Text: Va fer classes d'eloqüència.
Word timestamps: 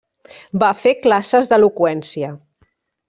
Va 0.63 0.69
fer 0.85 0.93
classes 1.03 1.51
d'eloqüència. 1.51 2.33